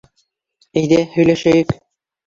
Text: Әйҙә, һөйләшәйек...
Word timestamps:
Әйҙә, 0.83 0.99
һөйләшәйек... 1.15 1.79